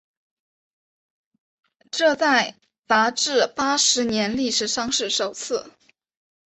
[1.91, 2.55] 这在
[2.87, 5.69] 杂志八十年历史上是首次。